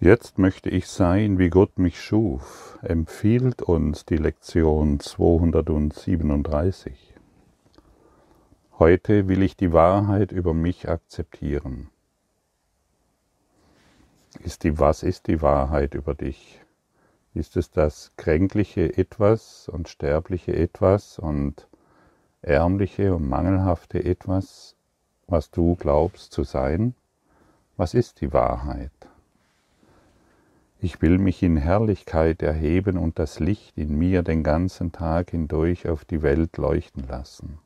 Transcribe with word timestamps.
Jetzt 0.00 0.38
möchte 0.38 0.70
ich 0.70 0.86
sein, 0.86 1.40
wie 1.40 1.50
Gott 1.50 1.80
mich 1.80 2.00
schuf, 2.00 2.78
empfiehlt 2.82 3.62
uns 3.62 4.04
die 4.04 4.16
Lektion 4.16 5.00
237. 5.00 7.14
Heute 8.78 9.26
will 9.26 9.42
ich 9.42 9.56
die 9.56 9.72
Wahrheit 9.72 10.30
über 10.30 10.54
mich 10.54 10.88
akzeptieren. 10.88 11.88
Ist 14.44 14.62
die, 14.62 14.78
was 14.78 15.02
ist 15.02 15.26
die 15.26 15.42
Wahrheit 15.42 15.94
über 15.94 16.14
dich? 16.14 16.60
Ist 17.34 17.56
es 17.56 17.72
das 17.72 18.12
kränkliche 18.16 18.96
Etwas 18.96 19.68
und 19.68 19.88
sterbliche 19.88 20.54
Etwas 20.54 21.18
und 21.18 21.66
ärmliche 22.40 23.16
und 23.16 23.28
mangelhafte 23.28 24.04
Etwas, 24.04 24.76
was 25.26 25.50
du 25.50 25.74
glaubst 25.74 26.30
zu 26.30 26.44
sein? 26.44 26.94
Was 27.76 27.94
ist 27.94 28.20
die 28.20 28.32
Wahrheit? 28.32 28.92
Ich 30.80 31.02
will 31.02 31.18
mich 31.18 31.42
in 31.42 31.56
Herrlichkeit 31.56 32.42
erheben 32.42 32.98
und 32.98 33.18
das 33.18 33.40
Licht 33.40 33.76
in 33.76 33.98
mir 33.98 34.22
den 34.22 34.44
ganzen 34.44 34.92
Tag 34.92 35.30
hindurch 35.30 35.88
auf 35.88 36.04
die 36.04 36.22
Welt 36.22 36.56
leuchten 36.56 37.06
lassen. 37.08 37.58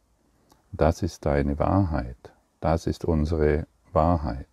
Das 0.72 1.02
ist 1.02 1.26
deine 1.26 1.58
Wahrheit. 1.58 2.32
Das 2.60 2.86
ist 2.86 3.04
unsere 3.04 3.66
Wahrheit. 3.92 4.46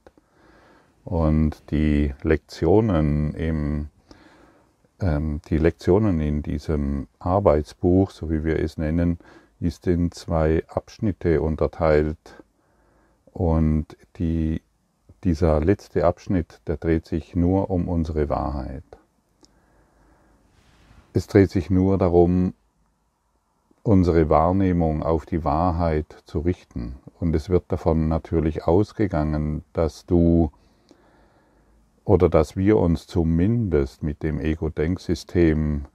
Und 1.06 1.72
die 1.72 2.14
Lektionen 2.24 3.34
im 3.34 3.90
ähm, 5.00 5.42
die 5.50 5.58
Lektionen 5.58 6.20
in 6.20 6.44
diesem 6.44 7.08
Arbeitsbuch, 7.20 8.12
so 8.12 8.30
wie 8.30 8.44
wir 8.44 8.60
es 8.60 8.78
nennen, 8.78 9.20
ist 9.60 9.88
in 9.88 10.12
zwei 10.12 10.64
Abschnitte 10.68 11.42
unterteilt. 11.42 12.44
Und 13.26 13.96
die 14.18 14.62
dieser 15.24 15.60
letzte 15.60 16.06
Abschnitt, 16.06 16.62
der 16.68 16.78
dreht 16.78 17.06
sich 17.06 17.36
nur 17.36 17.70
um 17.70 17.88
unsere 17.88 18.30
Wahrheit. 18.30 18.84
Es 21.14 21.28
dreht 21.28 21.52
sich 21.52 21.70
nur 21.70 21.98
darum, 21.98 22.54
unsere 23.84 24.30
Wahrnehmung 24.30 25.04
auf 25.04 25.26
die 25.26 25.44
Wahrheit 25.44 26.24
zu 26.26 26.40
richten. 26.40 26.98
Und 27.20 27.36
es 27.36 27.50
wird 27.50 27.66
davon 27.70 28.08
natürlich 28.08 28.66
ausgegangen, 28.66 29.64
dass 29.74 30.06
du 30.06 30.52
oder 32.06 32.30
dass 32.30 32.56
wir 32.56 32.78
uns 32.78 33.06
zumindest 33.06 34.02
mit 34.02 34.24
dem 34.24 34.40
Ego-Denksystem, 34.40 35.86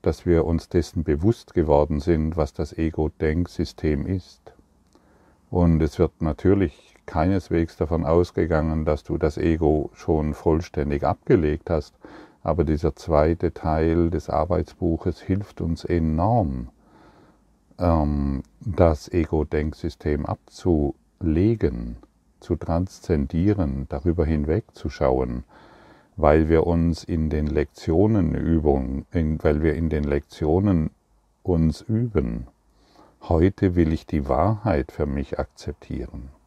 dass 0.00 0.24
wir 0.24 0.44
uns 0.46 0.68
dessen 0.68 1.04
bewusst 1.04 1.52
geworden 1.52 2.00
sind, 2.00 2.36
was 2.36 2.54
das 2.54 2.72
Ego-Denksystem 2.72 4.06
ist. 4.06 4.54
Und 5.50 5.82
es 5.82 5.98
wird 5.98 6.22
natürlich 6.22 6.87
keineswegs 7.08 7.76
davon 7.76 8.04
ausgegangen, 8.04 8.84
dass 8.84 9.02
du 9.02 9.16
das 9.16 9.38
Ego 9.38 9.90
schon 9.94 10.34
vollständig 10.34 11.04
abgelegt 11.04 11.70
hast, 11.70 11.94
aber 12.42 12.64
dieser 12.64 12.94
zweite 12.94 13.52
Teil 13.52 14.10
des 14.10 14.28
Arbeitsbuches 14.28 15.20
hilft 15.20 15.60
uns 15.62 15.84
enorm, 15.84 16.68
ähm, 17.78 18.42
das 18.60 19.10
Ego-Denksystem 19.10 20.26
abzulegen, 20.26 21.96
zu 22.40 22.56
transzendieren, 22.56 23.86
darüber 23.88 24.26
hinwegzuschauen, 24.26 25.44
weil 26.16 26.48
wir 26.48 26.66
uns 26.66 27.04
in 27.04 27.30
den 27.30 27.46
Lektionen 27.46 28.34
üben, 28.34 29.06
weil 29.12 29.62
wir 29.62 29.74
in 29.74 29.88
den 29.88 30.04
Lektionen 30.04 30.90
uns 31.42 31.80
üben. 31.80 32.46
Heute 33.22 33.76
will 33.76 33.92
ich 33.94 34.06
die 34.06 34.28
Wahrheit 34.28 34.92
für 34.92 35.06
mich 35.06 35.38
akzeptieren. 35.38 36.37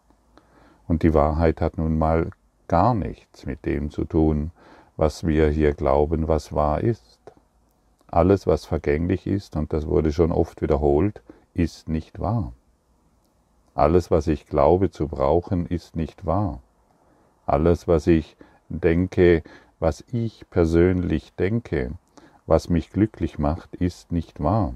Und 0.91 1.03
die 1.03 1.13
Wahrheit 1.13 1.61
hat 1.61 1.77
nun 1.77 1.97
mal 1.97 2.31
gar 2.67 2.93
nichts 2.93 3.45
mit 3.45 3.65
dem 3.65 3.91
zu 3.91 4.03
tun, 4.03 4.51
was 4.97 5.25
wir 5.25 5.47
hier 5.47 5.73
glauben, 5.73 6.27
was 6.27 6.51
wahr 6.51 6.81
ist. 6.81 7.17
Alles, 8.07 8.45
was 8.45 8.65
vergänglich 8.65 9.25
ist, 9.25 9.55
und 9.55 9.71
das 9.71 9.87
wurde 9.87 10.11
schon 10.11 10.33
oft 10.33 10.61
wiederholt, 10.61 11.21
ist 11.53 11.87
nicht 11.87 12.19
wahr. 12.19 12.51
Alles, 13.73 14.11
was 14.11 14.27
ich 14.27 14.47
glaube 14.47 14.91
zu 14.91 15.07
brauchen, 15.07 15.65
ist 15.65 15.95
nicht 15.95 16.25
wahr. 16.25 16.59
Alles, 17.45 17.87
was 17.87 18.05
ich 18.07 18.35
denke, 18.67 19.43
was 19.79 20.03
ich 20.11 20.43
persönlich 20.49 21.33
denke, 21.35 21.93
was 22.47 22.67
mich 22.67 22.89
glücklich 22.89 23.39
macht, 23.39 23.75
ist 23.77 24.11
nicht 24.11 24.43
wahr. 24.43 24.73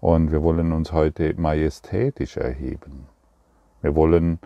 Und 0.00 0.32
wir 0.32 0.42
wollen 0.42 0.72
uns 0.72 0.90
heute 0.90 1.34
majestätisch 1.38 2.38
erheben. 2.38 3.08
Wir 3.82 3.94
wollen 3.94 4.38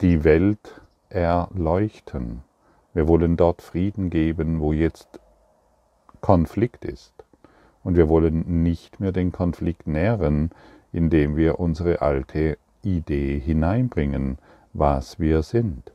die 0.00 0.22
Welt 0.22 0.80
erleuchten. 1.08 2.42
Wir 2.94 3.08
wollen 3.08 3.36
dort 3.36 3.62
Frieden 3.62 4.10
geben, 4.10 4.60
wo 4.60 4.72
jetzt 4.72 5.18
Konflikt 6.20 6.84
ist. 6.84 7.12
Und 7.82 7.96
wir 7.96 8.08
wollen 8.08 8.62
nicht 8.62 9.00
mehr 9.00 9.10
den 9.10 9.32
Konflikt 9.32 9.88
nähren, 9.88 10.50
indem 10.92 11.36
wir 11.36 11.58
unsere 11.58 12.00
alte 12.00 12.58
Idee 12.82 13.40
hineinbringen, 13.40 14.38
was 14.72 15.18
wir 15.18 15.42
sind. 15.42 15.90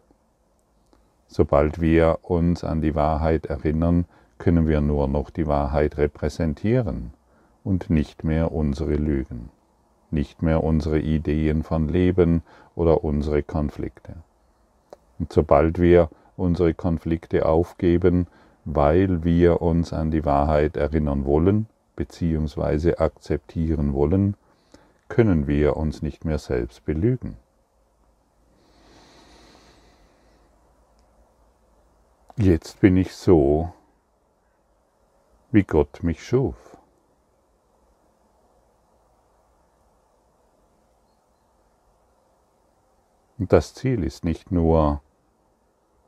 Sobald 1.27 1.79
wir 1.79 2.19
uns 2.23 2.65
an 2.65 2.81
die 2.81 2.95
Wahrheit 2.95 3.45
erinnern, 3.45 4.05
können 4.37 4.67
wir 4.67 4.81
nur 4.81 5.07
noch 5.07 5.29
die 5.29 5.47
Wahrheit 5.47 5.97
repräsentieren 5.97 7.13
und 7.63 7.89
nicht 7.89 8.25
mehr 8.25 8.51
unsere 8.51 8.95
Lügen 8.95 9.49
nicht 10.13 10.41
mehr 10.41 10.63
unsere 10.63 10.99
Ideen 10.99 11.63
von 11.63 11.89
Leben 11.89 12.43
oder 12.75 13.03
unsere 13.03 13.43
Konflikte. 13.43 14.15
Und 15.19 15.33
sobald 15.33 15.79
wir 15.79 16.09
unsere 16.37 16.73
Konflikte 16.73 17.45
aufgeben, 17.45 18.27
weil 18.65 19.23
wir 19.23 19.61
uns 19.61 19.91
an 19.91 20.11
die 20.11 20.25
Wahrheit 20.25 20.77
erinnern 20.77 21.25
wollen 21.25 21.67
bzw. 21.95 22.95
akzeptieren 22.95 23.93
wollen, 23.93 24.35
können 25.09 25.47
wir 25.47 25.77
uns 25.77 26.01
nicht 26.01 26.25
mehr 26.25 26.39
selbst 26.39 26.85
belügen. 26.85 27.37
Jetzt 32.37 32.79
bin 32.79 32.97
ich 32.97 33.13
so, 33.13 33.71
wie 35.51 35.63
Gott 35.63 36.01
mich 36.01 36.25
schuf. 36.25 36.55
Und 43.37 43.51
das 43.51 43.73
Ziel 43.73 44.03
ist 44.03 44.23
nicht 44.23 44.51
nur 44.51 45.01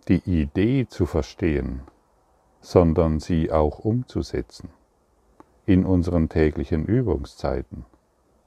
die 0.08 0.22
Idee 0.26 0.88
zu 0.88 1.06
verstehen, 1.06 1.82
sondern 2.62 3.20
sie 3.20 3.52
auch 3.52 3.80
umzusetzen 3.80 4.70
in 5.66 5.86
unseren 5.86 6.30
täglichen 6.30 6.86
Übungszeiten. 6.86 7.86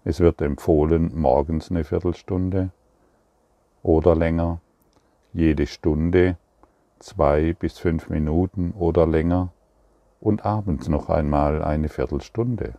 Es 0.05 0.21
wird 0.21 0.41
empfohlen, 0.41 1.13
morgens 1.19 1.71
eine 1.71 1.85
Viertelstunde 1.85 2.71
oder 3.83 4.15
länger, 4.15 4.61
jede 5.33 5.67
Stunde 5.67 6.37
zwei 7.01 7.55
bis 7.55 7.79
fünf 7.79 8.09
Minuten 8.09 8.73
oder 8.73 9.07
länger 9.07 9.53
und 10.21 10.45
abends 10.45 10.89
noch 10.89 11.09
einmal 11.09 11.63
eine 11.63 11.89
Viertelstunde, 11.89 12.75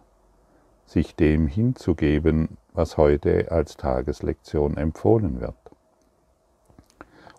sich 0.85 1.15
dem 1.15 1.47
hinzugeben, 1.47 2.57
was 2.73 2.97
heute 2.97 3.51
als 3.51 3.77
Tageslektion 3.77 4.77
empfohlen 4.77 5.39
wird. 5.41 5.58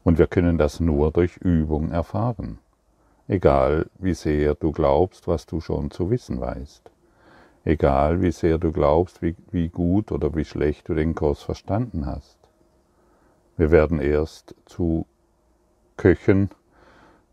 Und 0.02 0.18
wir 0.18 0.26
können 0.26 0.56
das 0.56 0.80
nur 0.80 1.10
durch 1.10 1.36
Übung 1.36 1.90
erfahren, 1.90 2.58
egal 3.28 3.90
wie 3.98 4.14
sehr 4.14 4.54
du 4.54 4.72
glaubst, 4.72 5.28
was 5.28 5.46
du 5.46 5.60
schon 5.60 5.90
zu 5.90 6.10
wissen 6.10 6.40
weißt, 6.40 6.90
egal 7.64 8.22
wie 8.22 8.32
sehr 8.32 8.58
du 8.58 8.72
glaubst, 8.72 9.20
wie, 9.20 9.36
wie 9.50 9.68
gut 9.68 10.10
oder 10.10 10.34
wie 10.34 10.44
schlecht 10.44 10.88
du 10.88 10.94
den 10.94 11.14
Kurs 11.14 11.42
verstanden 11.42 12.06
hast. 12.06 12.38
Wir 13.56 13.70
werden 13.70 14.00
erst 14.00 14.54
zu 14.64 15.06
Köchen, 15.96 16.48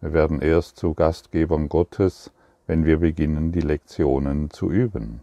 wir 0.02 0.12
werden 0.12 0.42
erst 0.42 0.78
zu 0.78 0.94
Gastgebern 0.94 1.70
Gottes, 1.70 2.32
wenn 2.68 2.86
wir 2.86 3.00
beginnen, 3.00 3.54
die 3.54 3.62
Lektionen 3.62 4.50
zu 4.50 4.70
üben. 4.70 5.22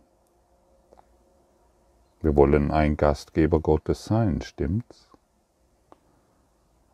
Wir 2.22 2.34
wollen 2.34 2.70
ein 2.70 2.96
Gastgeber 2.96 3.60
Gottes 3.60 4.06
sein, 4.06 4.40
stimmt's? 4.40 5.13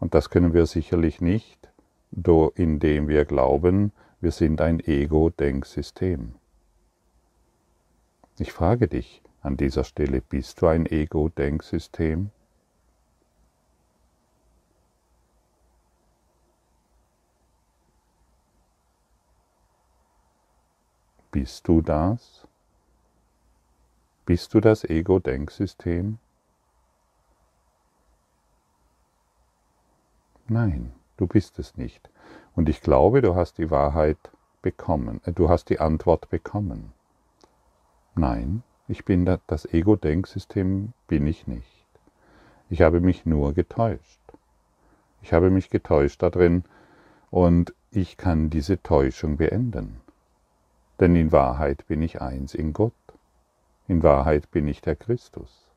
Und 0.00 0.14
das 0.14 0.30
können 0.30 0.54
wir 0.54 0.66
sicherlich 0.66 1.20
nicht, 1.20 1.70
indem 2.54 3.08
wir 3.08 3.24
glauben, 3.26 3.92
wir 4.20 4.32
sind 4.32 4.60
ein 4.60 4.80
Ego-Denksystem. 4.80 6.34
Ich 8.38 8.52
frage 8.52 8.88
dich 8.88 9.22
an 9.42 9.56
dieser 9.56 9.84
Stelle, 9.84 10.22
bist 10.22 10.60
du 10.62 10.66
ein 10.66 10.86
Ego-Denksystem? 10.86 12.30
Bist 21.30 21.68
du 21.68 21.80
das? 21.82 22.48
Bist 24.24 24.52
du 24.54 24.60
das 24.60 24.84
Ego-Denksystem? 24.84 26.18
Nein, 30.50 30.92
Du 31.20 31.26
bist 31.26 31.58
es 31.58 31.76
nicht. 31.76 32.08
Und 32.56 32.70
ich 32.70 32.80
glaube, 32.80 33.20
du 33.20 33.34
hast 33.34 33.58
die 33.58 33.70
Wahrheit 33.70 34.16
bekommen, 34.62 35.20
äh, 35.26 35.32
du 35.32 35.50
hast 35.50 35.68
die 35.68 35.78
Antwort 35.78 36.30
bekommen. 36.30 36.94
Nein, 38.14 38.62
ich 38.88 39.04
bin 39.04 39.26
da, 39.26 39.38
das 39.46 39.66
Ego-Denksystem 39.66 40.94
bin 41.08 41.26
ich 41.26 41.46
nicht. 41.46 41.86
Ich 42.70 42.80
habe 42.80 43.00
mich 43.02 43.26
nur 43.26 43.52
getäuscht. 43.52 44.18
Ich 45.20 45.34
habe 45.34 45.50
mich 45.50 45.68
getäuscht 45.68 46.22
darin 46.22 46.64
und 47.30 47.74
ich 47.90 48.16
kann 48.16 48.48
diese 48.48 48.82
Täuschung 48.82 49.36
beenden. 49.36 50.00
Denn 51.00 51.14
in 51.16 51.32
Wahrheit 51.32 51.86
bin 51.86 52.00
ich 52.00 52.22
eins 52.22 52.54
in 52.54 52.72
Gott. 52.72 52.94
In 53.88 54.02
Wahrheit 54.02 54.50
bin 54.50 54.66
ich 54.68 54.80
der 54.80 54.96
Christus. 54.96 55.68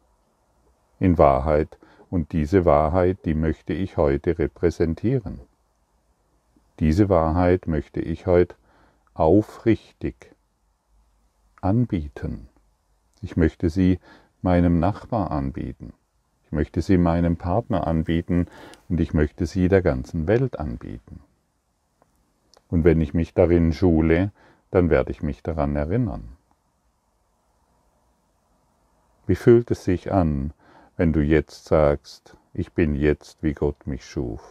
In 1.00 1.18
Wahrheit 1.18 1.78
und 2.14 2.32
diese 2.32 2.64
Wahrheit, 2.64 3.26
die 3.26 3.34
möchte 3.34 3.74
ich 3.74 3.98
heute 3.98 4.38
repräsentieren. 4.38 5.40
Diese 6.80 7.10
Wahrheit 7.10 7.66
möchte 7.66 8.02
ich 8.02 8.28
heute 8.28 8.54
aufrichtig 9.16 10.36
anbieten. 11.60 12.50
Ich 13.24 13.36
möchte 13.36 13.72
sie 13.72 14.00
meinem 14.44 14.78
Nachbar 14.80 15.32
anbieten. 15.32 15.92
Ich 16.46 16.52
möchte 16.52 16.84
sie 16.84 17.00
meinem 17.00 17.36
Partner 17.36 17.88
anbieten 17.88 18.46
und 18.90 19.02
ich 19.02 19.16
möchte 19.16 19.48
sie 19.48 19.68
der 19.68 19.82
ganzen 19.82 20.28
Welt 20.28 20.60
anbieten. 20.60 21.20
Und 22.70 22.84
wenn 22.84 23.02
ich 23.02 23.16
mich 23.16 23.34
darin 23.34 23.74
schule, 23.74 24.32
dann 24.70 24.92
werde 24.92 25.10
ich 25.10 25.24
mich 25.24 25.42
daran 25.42 25.76
erinnern. 25.76 26.38
Wie 29.26 29.36
fühlt 29.36 29.72
es 29.72 29.84
sich 29.84 30.12
an, 30.12 30.54
wenn 30.98 31.14
du 31.14 31.22
jetzt 31.22 31.66
sagst, 31.66 32.38
ich 32.54 32.74
bin 32.74 32.96
jetzt, 32.96 33.42
wie 33.42 33.54
Gott 33.54 33.88
mich 33.88 34.06
schuf? 34.06 34.42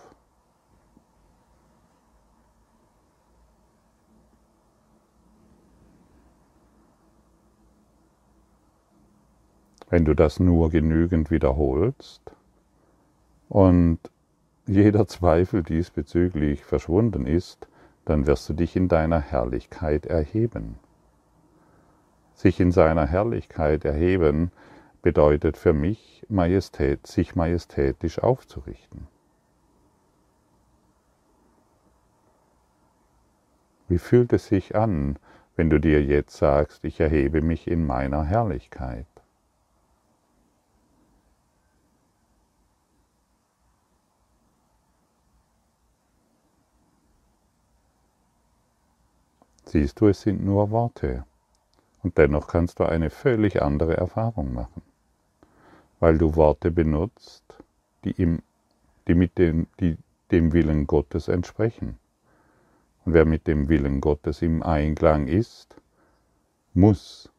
Wenn 9.89 10.05
du 10.05 10.15
das 10.15 10.41
nur 10.41 10.71
genügend 10.71 11.31
wiederholst 11.31 12.23
und 13.51 13.99
jeder 14.67 15.07
Zweifel 15.07 15.63
diesbezüglich 15.63 16.65
verschwunden 16.65 17.27
ist, 17.27 17.69
dann 18.07 18.27
wirst 18.27 18.49
du 18.49 18.55
dich 18.55 18.75
in 18.75 18.89
deiner 18.89 19.21
Herrlichkeit 19.21 20.07
erheben. 20.07 20.79
Sich 22.35 22.59
in 22.59 22.73
seiner 22.73 23.07
Herrlichkeit 23.07 23.85
erheben 23.85 24.51
bedeutet 25.03 25.57
für 25.57 25.73
mich, 25.73 26.25
Majestät, 26.29 27.07
sich 27.07 27.35
majestätisch 27.35 28.21
aufzurichten. 28.21 29.09
Wie 33.89 33.99
fühlt 33.99 34.33
es 34.33 34.47
sich 34.47 34.75
an, 34.75 35.19
wenn 35.57 35.69
du 35.69 35.79
dir 35.79 36.03
jetzt 36.03 36.37
sagst, 36.37 36.85
ich 36.85 37.01
erhebe 37.01 37.43
mich 37.43 37.67
in 37.67 37.85
meiner 37.85 38.25
Herrlichkeit? 38.25 39.07
Siehst 49.65 50.01
du, 50.01 50.09
es 50.09 50.21
sind 50.21 50.45
nur 50.45 50.71
Worte. 50.71 51.25
Und 52.03 52.19
dennoch 52.19 52.49
kannst 52.49 52.79
du 52.79 52.85
eine 52.85 53.11
völlig 53.11 53.63
andere 53.63 53.97
Erfahrung 53.97 54.53
machen, 54.53 54.83
weil 56.03 56.19
du 56.19 56.35
Worte 56.35 56.73
benutzt, 56.73 57.45
die, 58.05 58.11
im, 58.11 58.43
die 59.07 59.15
mit 59.15 59.39
dem, 59.39 59.69
die 59.79 59.97
dem 60.33 60.53
Willen 60.53 60.89
Gottes 60.89 61.29
entsprechen. 61.29 61.97
Und 63.05 63.15
wer 63.15 63.25
mit 63.25 63.47
dem 63.47 63.69
Willen 63.69 64.01
Gottes 64.01 64.43
im 64.43 64.65
Einklang 64.65 65.29
ist, 65.29 65.77
muss 66.75 67.31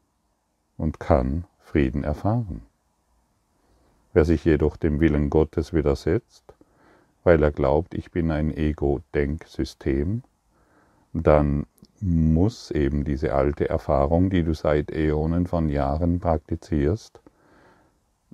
und 0.78 0.98
kann 1.02 1.44
Frieden 1.60 2.06
erfahren. 2.06 2.62
Wer 4.14 4.24
sich 4.24 4.46
jedoch 4.46 4.78
dem 4.78 5.02
Willen 5.02 5.30
Gottes 5.30 5.74
widersetzt, 5.74 6.54
weil 7.26 7.44
er 7.44 7.52
glaubt, 7.52 7.94
ich 7.94 8.12
bin 8.12 8.32
ein 8.32 8.50
Ego-Denksystem, 8.50 10.24
dann 11.12 11.66
muss 12.00 12.72
eben 12.72 13.04
diese 13.04 13.34
alte 13.34 13.68
Erfahrung, 13.68 14.30
die 14.30 14.44
du 14.44 14.54
seit 14.54 14.90
Äonen 14.90 15.48
von 15.48 15.68
Jahren 15.68 16.22
praktizierst, 16.22 17.20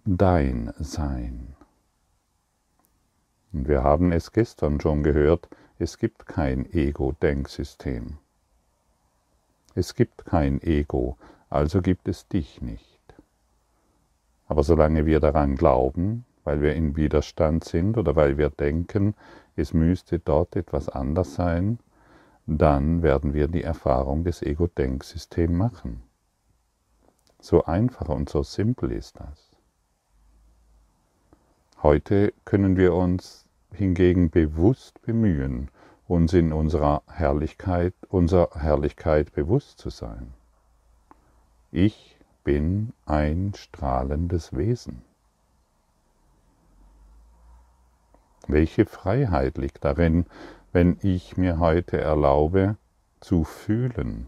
dein 0.05 0.73
sein. 0.79 1.55
Und 3.51 3.67
wir 3.67 3.83
haben 3.83 4.11
es 4.11 4.31
gestern 4.31 4.79
schon 4.79 5.03
gehört, 5.03 5.49
es 5.79 5.97
gibt 5.97 6.25
kein 6.25 6.71
Ego-Denksystem. 6.71 8.17
Es 9.75 9.95
gibt 9.95 10.25
kein 10.25 10.61
Ego, 10.61 11.17
also 11.49 11.81
gibt 11.81 12.07
es 12.07 12.27
dich 12.27 12.61
nicht. 12.61 12.99
Aber 14.47 14.63
solange 14.63 15.05
wir 15.05 15.19
daran 15.19 15.55
glauben, 15.55 16.25
weil 16.43 16.61
wir 16.61 16.75
in 16.75 16.95
Widerstand 16.95 17.63
sind 17.63 17.97
oder 17.97 18.15
weil 18.15 18.37
wir 18.37 18.49
denken, 18.49 19.15
es 19.55 19.73
müsste 19.73 20.19
dort 20.19 20.55
etwas 20.55 20.89
anders 20.89 21.35
sein, 21.35 21.79
dann 22.45 23.03
werden 23.03 23.33
wir 23.33 23.47
die 23.47 23.63
Erfahrung 23.63 24.23
des 24.23 24.41
Ego-Denksystems 24.41 25.53
machen. 25.53 26.01
So 27.39 27.63
einfach 27.65 28.09
und 28.09 28.29
so 28.29 28.43
simpel 28.43 28.91
ist 28.91 29.19
das. 29.19 29.48
Heute 31.81 32.33
können 32.43 32.75
wir 32.75 32.93
uns 32.93 33.45
hingegen 33.71 34.29
bewusst 34.31 35.01
bemühen, 35.01 35.71
uns 36.09 36.33
in 36.33 36.51
unserer 36.51 37.03
Herrlichkeit, 37.07 37.93
unserer 38.09 38.49
Herrlichkeit 38.59 39.31
bewusst 39.31 39.79
zu 39.79 39.89
sein. 39.89 40.33
Ich 41.71 42.17
bin 42.43 42.91
ein 43.05 43.53
strahlendes 43.55 44.57
Wesen. 44.57 45.03
Welche 48.49 48.85
Freiheit 48.85 49.57
liegt 49.57 49.85
darin, 49.85 50.25
wenn 50.73 50.97
ich 51.01 51.37
mir 51.37 51.59
heute 51.59 52.01
erlaube 52.01 52.75
zu 53.21 53.45
fühlen 53.45 54.27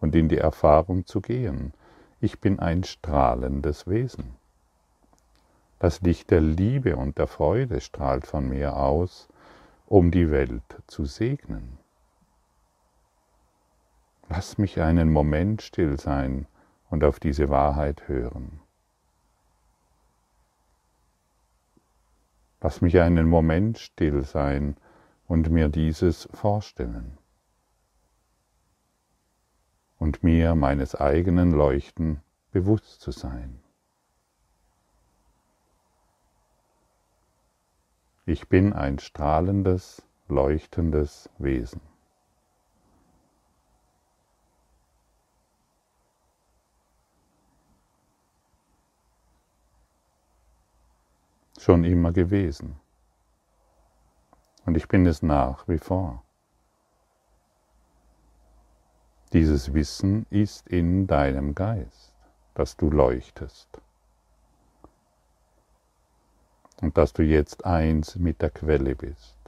und 0.00 0.14
in 0.14 0.30
die 0.30 0.38
Erfahrung 0.38 1.04
zu 1.04 1.20
gehen. 1.20 1.74
Ich 2.20 2.40
bin 2.40 2.58
ein 2.58 2.84
strahlendes 2.84 3.86
Wesen. 3.86 4.36
Das 5.78 6.00
Licht 6.00 6.30
der 6.30 6.40
Liebe 6.40 6.96
und 6.96 7.18
der 7.18 7.26
Freude 7.26 7.80
strahlt 7.80 8.26
von 8.26 8.48
mir 8.48 8.76
aus, 8.76 9.28
um 9.86 10.10
die 10.10 10.30
Welt 10.30 10.62
zu 10.86 11.04
segnen. 11.04 11.78
Lass 14.28 14.56
mich 14.56 14.80
einen 14.80 15.12
Moment 15.12 15.62
still 15.62 16.00
sein 16.00 16.46
und 16.90 17.04
auf 17.04 17.20
diese 17.20 17.50
Wahrheit 17.50 18.08
hören. 18.08 18.60
Lass 22.60 22.80
mich 22.80 22.98
einen 22.98 23.28
Moment 23.28 23.78
still 23.78 24.24
sein 24.24 24.76
und 25.26 25.50
mir 25.50 25.68
dieses 25.68 26.28
vorstellen 26.32 27.18
und 29.98 30.22
mir 30.22 30.54
meines 30.54 30.94
eigenen 30.94 31.52
Leuchten 31.52 32.20
bewusst 32.52 33.00
zu 33.00 33.10
sein. 33.10 33.63
Ich 38.26 38.48
bin 38.48 38.72
ein 38.72 38.98
strahlendes, 38.98 40.02
leuchtendes 40.28 41.28
Wesen. 41.36 41.82
Schon 51.58 51.84
immer 51.84 52.12
gewesen. 52.12 52.80
Und 54.64 54.78
ich 54.78 54.88
bin 54.88 55.04
es 55.04 55.22
nach 55.22 55.68
wie 55.68 55.78
vor. 55.78 56.22
Dieses 59.34 59.74
Wissen 59.74 60.24
ist 60.30 60.66
in 60.68 61.06
deinem 61.06 61.54
Geist, 61.54 62.14
dass 62.54 62.78
du 62.78 62.88
leuchtest. 62.88 63.83
Und 66.84 66.96
dass 66.98 67.12
du 67.12 67.22
jetzt 67.22 67.64
eins 67.64 68.16
mit 68.16 68.42
der 68.42 68.50
Quelle 68.50 68.94
bist. 68.94 69.38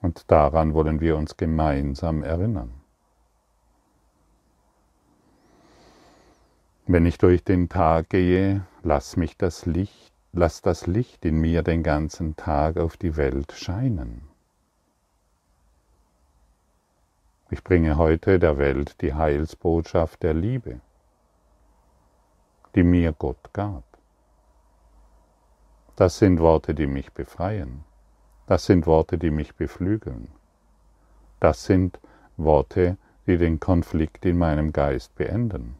Und 0.00 0.30
daran 0.30 0.72
wollen 0.72 1.00
wir 1.00 1.16
uns 1.16 1.36
gemeinsam 1.36 2.22
erinnern. 2.22 2.72
Wenn 6.86 7.06
ich 7.06 7.18
durch 7.18 7.44
den 7.44 7.68
Tag 7.68 8.08
gehe, 8.10 8.66
lass 8.82 9.16
mich 9.16 9.36
das 9.36 9.66
Licht 9.66 10.10
Lass 10.32 10.62
das 10.62 10.86
Licht 10.86 11.24
in 11.24 11.40
mir 11.40 11.62
den 11.62 11.82
ganzen 11.82 12.36
Tag 12.36 12.76
auf 12.76 12.96
die 12.96 13.16
Welt 13.16 13.50
scheinen. 13.50 14.28
Ich 17.50 17.64
bringe 17.64 17.96
heute 17.96 18.38
der 18.38 18.56
Welt 18.56 19.00
die 19.00 19.12
Heilsbotschaft 19.12 20.22
der 20.22 20.34
Liebe, 20.34 20.80
die 22.76 22.84
mir 22.84 23.12
Gott 23.12 23.52
gab. 23.52 23.89
Das 26.00 26.16
sind 26.16 26.40
Worte, 26.40 26.74
die 26.74 26.86
mich 26.86 27.12
befreien. 27.12 27.84
Das 28.46 28.64
sind 28.64 28.86
Worte, 28.86 29.18
die 29.18 29.30
mich 29.30 29.54
beflügeln. 29.54 30.28
Das 31.40 31.66
sind 31.66 32.00
Worte, 32.38 32.96
die 33.26 33.36
den 33.36 33.60
Konflikt 33.60 34.24
in 34.24 34.38
meinem 34.38 34.72
Geist 34.72 35.14
beenden. 35.14 35.76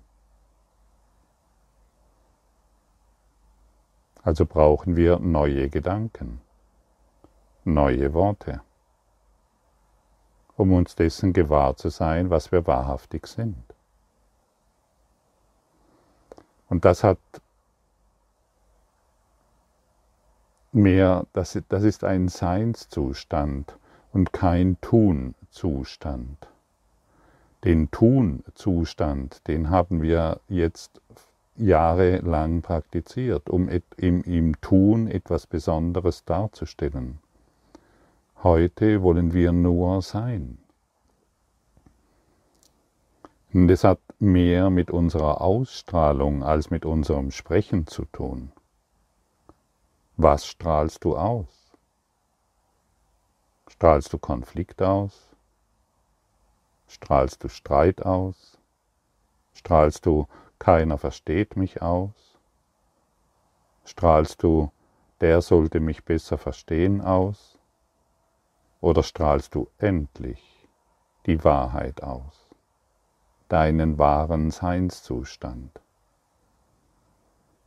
Also 4.22 4.44
brauchen 4.44 4.94
wir 4.94 5.18
neue 5.20 5.70
Gedanken, 5.70 6.42
neue 7.64 8.12
Worte, 8.12 8.60
um 10.58 10.74
uns 10.74 10.96
dessen 10.96 11.32
gewahr 11.32 11.76
zu 11.76 11.88
sein, 11.88 12.28
was 12.28 12.52
wir 12.52 12.66
wahrhaftig 12.66 13.26
sind. 13.26 13.64
Und 16.68 16.84
das 16.84 17.04
hat 17.04 17.18
mehr, 20.72 21.26
das, 21.32 21.58
das 21.68 21.82
ist 21.82 22.04
ein 22.04 22.28
Seinszustand 22.28 23.76
und 24.12 24.32
kein 24.32 24.80
Tunzustand. 24.80 26.48
Den 27.64 27.90
Tunzustand, 27.90 29.46
den 29.48 29.70
haben 29.70 30.02
wir 30.02 30.40
jetzt 30.48 31.00
jahrelang 31.56 32.62
praktiziert, 32.62 33.50
um 33.50 33.68
im, 33.68 34.22
im 34.22 34.60
Tun 34.60 35.08
etwas 35.08 35.46
Besonderes 35.46 36.24
darzustellen. 36.24 37.18
Heute 38.42 39.02
wollen 39.02 39.34
wir 39.34 39.52
nur 39.52 40.00
sein. 40.00 40.56
Und 43.52 43.68
es 43.68 43.84
hat 43.84 43.98
mehr 44.18 44.70
mit 44.70 44.90
unserer 44.90 45.40
Ausstrahlung 45.40 46.42
als 46.42 46.70
mit 46.70 46.86
unserem 46.86 47.30
Sprechen 47.30 47.86
zu 47.86 48.04
tun. 48.06 48.52
Was 50.22 50.44
strahlst 50.44 51.02
du 51.04 51.16
aus? 51.16 51.72
Strahlst 53.68 54.12
du 54.12 54.18
Konflikt 54.18 54.82
aus? 54.82 55.34
Strahlst 56.88 57.42
du 57.42 57.48
Streit 57.48 58.04
aus? 58.04 58.58
Strahlst 59.54 60.04
du 60.04 60.28
keiner 60.58 60.98
versteht 60.98 61.56
mich 61.56 61.80
aus? 61.80 62.38
Strahlst 63.86 64.42
du 64.42 64.70
der 65.22 65.40
sollte 65.40 65.80
mich 65.80 66.04
besser 66.04 66.36
verstehen 66.36 67.00
aus? 67.00 67.58
Oder 68.82 69.02
strahlst 69.02 69.54
du 69.54 69.70
endlich 69.78 70.68
die 71.24 71.42
Wahrheit 71.44 72.02
aus, 72.02 72.50
deinen 73.48 73.96
wahren 73.96 74.50
Seinszustand? 74.50 75.80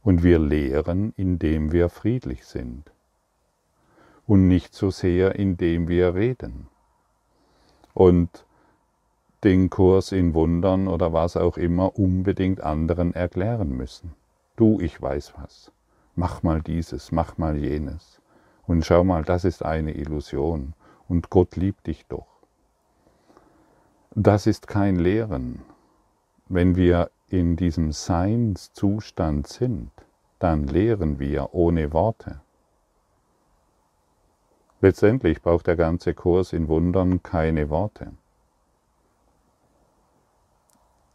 Und 0.03 0.22
wir 0.22 0.38
lehren, 0.38 1.13
indem 1.15 1.72
wir 1.72 1.89
friedlich 1.89 2.45
sind 2.45 2.91
und 4.27 4.48
nicht 4.48 4.74
so 4.74 4.89
sehr, 4.89 5.36
indem 5.36 5.88
wir 5.88 6.15
reden. 6.15 6.67
Und 7.93 8.45
den 9.43 9.69
Kurs 9.69 10.12
in 10.12 10.33
Wundern 10.33 10.88
oder 10.88 11.12
was 11.12 11.36
auch 11.36 11.57
immer 11.57 11.98
unbedingt 11.98 12.62
anderen 12.62 13.13
erklären 13.13 13.69
müssen. 13.69 14.13
Du, 14.55 14.79
ich 14.79 15.01
weiß 15.01 15.33
was. 15.38 15.72
Mach 16.15 16.43
mal 16.43 16.62
dieses, 16.62 17.12
mach 17.12 17.38
mal 17.38 17.57
jenes. 17.57 18.22
Und 18.65 18.86
schau 18.86 19.03
mal, 19.03 19.24
das 19.24 19.43
ist 19.43 19.63
eine 19.63 19.93
Illusion. 19.93 20.74
Und 21.07 21.29
Gott 21.29 21.55
liebt 21.57 21.88
dich 21.88 22.05
doch. 22.07 22.27
Das 24.15 24.48
ist 24.48 24.67
kein 24.67 24.95
Lehren. 24.95 25.62
Wenn 26.48 26.75
wir 26.75 27.10
in 27.33 27.55
diesem 27.55 27.91
Seinszustand 27.91 29.47
sind, 29.47 29.89
dann 30.37 30.67
lehren 30.67 31.17
wir 31.17 31.55
ohne 31.55 31.91
Worte. 31.91 32.41
Letztendlich 34.81 35.41
braucht 35.41 35.65
der 35.65 35.75
ganze 35.75 36.13
Kurs 36.13 36.53
in 36.53 36.67
Wundern 36.67 37.23
keine 37.23 37.71
Worte. 37.71 38.11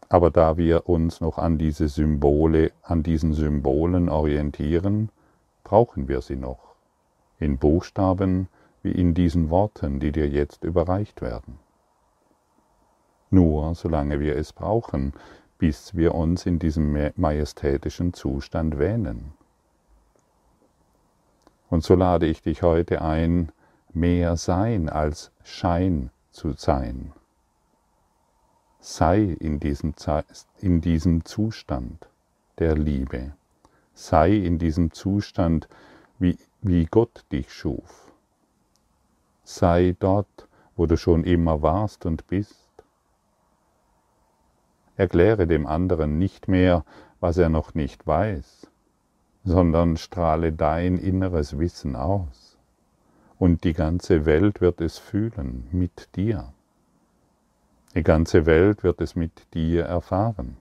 Aber 0.08 0.32
da 0.32 0.56
wir 0.56 0.88
uns 0.88 1.20
noch 1.20 1.38
an 1.38 1.56
diese 1.56 1.86
Symbole, 1.86 2.72
an 2.82 3.04
diesen 3.04 3.32
Symbolen 3.32 4.08
orientieren, 4.08 5.10
brauchen 5.62 6.08
wir 6.08 6.20
sie 6.20 6.36
noch. 6.36 6.74
In 7.38 7.58
Buchstaben 7.58 8.48
wie 8.82 8.90
in 8.90 9.14
diesen 9.14 9.50
Worten, 9.50 10.00
die 10.00 10.10
dir 10.10 10.28
jetzt 10.28 10.64
überreicht 10.64 11.22
werden. 11.22 11.60
Nur 13.30 13.76
solange 13.76 14.18
wir 14.18 14.34
es 14.34 14.52
brauchen, 14.52 15.12
bis 15.58 15.96
wir 15.96 16.14
uns 16.14 16.46
in 16.46 16.58
diesem 16.58 17.12
majestätischen 17.16 18.14
Zustand 18.14 18.78
wähnen. 18.78 19.32
Und 21.68 21.84
so 21.84 21.94
lade 21.94 22.26
ich 22.26 22.42
dich 22.42 22.62
heute 22.62 23.02
ein, 23.02 23.52
mehr 23.92 24.36
Sein 24.36 24.88
als 24.88 25.32
Schein 25.42 26.10
zu 26.30 26.52
sein. 26.52 27.12
Sei 28.80 29.36
in 29.40 29.58
diesem, 29.58 29.94
in 30.60 30.80
diesem 30.80 31.24
Zustand 31.24 32.08
der 32.58 32.76
Liebe. 32.76 33.32
Sei 33.94 34.36
in 34.36 34.58
diesem 34.58 34.92
Zustand, 34.92 35.68
wie, 36.18 36.38
wie 36.62 36.86
Gott 36.86 37.24
dich 37.32 37.52
schuf. 37.52 38.12
Sei 39.42 39.96
dort, 39.98 40.46
wo 40.76 40.86
du 40.86 40.96
schon 40.96 41.24
immer 41.24 41.60
warst 41.60 42.06
und 42.06 42.26
bist 42.28 42.67
Erkläre 44.98 45.46
dem 45.46 45.64
anderen 45.64 46.18
nicht 46.18 46.48
mehr, 46.48 46.84
was 47.20 47.38
er 47.38 47.48
noch 47.48 47.72
nicht 47.72 48.04
weiß, 48.04 48.66
sondern 49.44 49.96
strahle 49.96 50.52
dein 50.52 50.98
inneres 50.98 51.56
Wissen 51.56 51.94
aus. 51.94 52.58
Und 53.38 53.62
die 53.62 53.74
ganze 53.74 54.26
Welt 54.26 54.60
wird 54.60 54.80
es 54.80 54.98
fühlen 54.98 55.68
mit 55.70 56.16
dir. 56.16 56.52
Die 57.94 58.02
ganze 58.02 58.44
Welt 58.44 58.82
wird 58.82 59.00
es 59.00 59.14
mit 59.14 59.54
dir 59.54 59.84
erfahren. 59.84 60.56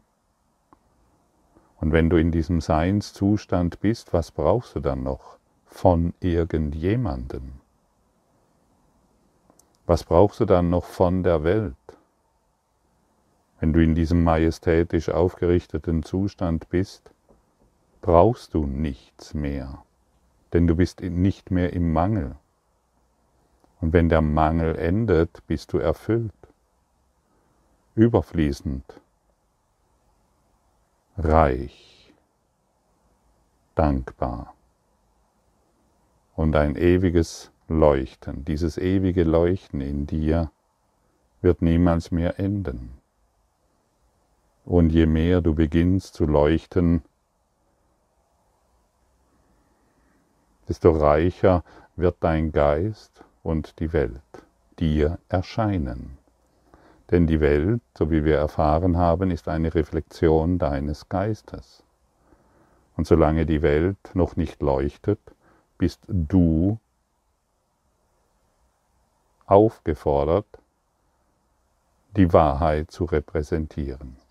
Und 1.79 1.91
wenn 1.91 2.11
du 2.11 2.17
in 2.17 2.31
diesem 2.31 2.61
Seinszustand 2.61 3.79
bist, 3.79 4.13
was 4.13 4.29
brauchst 4.29 4.75
du 4.75 4.79
dann 4.81 5.01
noch 5.01 5.39
von 5.65 6.13
irgendjemandem? 6.19 7.53
Was 9.87 10.03
brauchst 10.03 10.39
du 10.41 10.45
dann 10.45 10.69
noch 10.69 10.85
von 10.85 11.23
der 11.23 11.43
Welt? 11.43 11.96
Wenn 13.59 13.73
du 13.73 13.83
in 13.83 13.95
diesem 13.95 14.23
majestätisch 14.23 15.09
aufgerichteten 15.09 16.03
Zustand 16.03 16.69
bist, 16.69 17.11
brauchst 18.01 18.53
du 18.53 18.67
nichts 18.67 19.33
mehr, 19.33 19.83
denn 20.53 20.67
du 20.67 20.75
bist 20.75 21.01
nicht 21.01 21.49
mehr 21.49 21.73
im 21.73 21.91
Mangel. 21.91 22.35
Und 23.81 23.93
wenn 23.93 24.09
der 24.09 24.21
Mangel 24.21 24.75
endet, 24.75 25.45
bist 25.47 25.73
du 25.73 25.79
erfüllt, 25.79 26.33
überfließend, 27.95 29.01
reich, 31.17 32.13
dankbar 33.73 34.53
und 36.35 36.55
ein 36.55 36.75
ewiges 36.75 37.51
Leuchten. 37.67 38.45
Dieses 38.45 38.77
ewige 38.77 39.23
Leuchten 39.23 39.81
in 39.81 40.05
dir 40.07 40.51
wird 41.41 41.61
niemals 41.61 42.11
mehr 42.11 42.39
enden. 42.39 42.96
Und 44.67 44.89
je 44.89 45.05
mehr 45.05 45.39
du 45.39 45.55
beginnst 45.55 46.15
zu 46.15 46.25
leuchten, 46.25 47.01
desto 50.67 50.91
reicher 50.91 51.63
wird 51.95 52.17
dein 52.19 52.51
Geist 52.51 53.23
und 53.43 53.79
die 53.79 53.93
Welt 53.93 54.21
dir 54.77 55.19
erscheinen. 55.29 56.17
Denn 57.11 57.27
die 57.27 57.39
Welt, 57.39 57.79
so 57.97 58.11
wie 58.11 58.25
wir 58.25 58.39
erfahren 58.39 58.97
haben, 58.97 59.31
ist 59.31 59.47
eine 59.47 59.73
Reflexion 59.73 60.59
deines 60.59 61.07
Geistes. 61.07 61.81
Und 62.97 63.07
solange 63.07 63.45
die 63.45 63.61
Welt 63.61 64.11
noch 64.15 64.35
nicht 64.35 64.61
leuchtet, 64.61 65.21
bist 65.77 66.01
du 66.09 66.77
aufgefordert, 69.45 70.59
die 72.17 72.33
Wahrheit 72.33 72.91
zu 72.91 73.05
repräsentieren. 73.05 74.26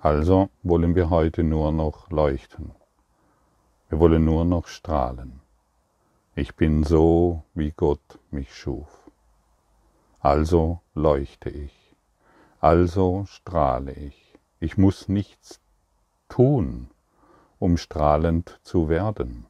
Also 0.00 0.48
wollen 0.62 0.94
wir 0.94 1.10
heute 1.10 1.42
nur 1.42 1.72
noch 1.72 2.08
leuchten. 2.10 2.70
Wir 3.88 3.98
wollen 3.98 4.24
nur 4.24 4.44
noch 4.44 4.68
strahlen. 4.68 5.40
Ich 6.36 6.54
bin 6.54 6.84
so, 6.84 7.42
wie 7.54 7.72
Gott 7.72 8.20
mich 8.30 8.54
schuf. 8.54 9.10
Also 10.20 10.80
leuchte 10.94 11.50
ich. 11.50 11.96
Also 12.60 13.24
strahle 13.26 13.92
ich. 13.92 14.38
Ich 14.60 14.78
muss 14.78 15.08
nichts 15.08 15.60
tun, 16.28 16.90
um 17.58 17.76
strahlend 17.76 18.60
zu 18.62 18.88
werden. 18.88 19.46